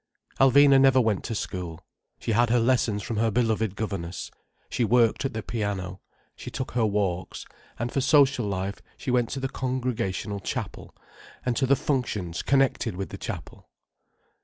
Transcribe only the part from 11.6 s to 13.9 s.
the functions connected with the chapel.